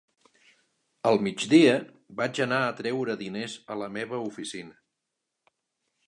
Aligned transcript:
Al 1.09 1.19
migdia, 1.25 1.75
vaig 2.21 2.41
anar 2.45 2.61
a 2.69 2.73
treure 2.79 3.17
diners 3.19 3.57
a 3.75 3.77
la 3.81 3.89
meva 3.99 4.23
oficina. 4.31 5.51